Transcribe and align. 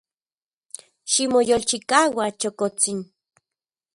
Ximoyolchikaua, 1.09 2.25
chokotsin. 2.39 2.99